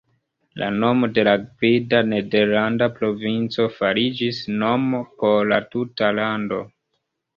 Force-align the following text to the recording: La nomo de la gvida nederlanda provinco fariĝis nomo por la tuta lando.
La 0.59 0.67
nomo 0.83 1.09
de 1.17 1.25
la 1.27 1.33
gvida 1.41 1.99
nederlanda 2.13 2.87
provinco 2.95 3.67
fariĝis 3.77 4.41
nomo 4.65 5.03
por 5.21 5.49
la 5.53 5.61
tuta 5.77 6.11
lando. 6.23 6.63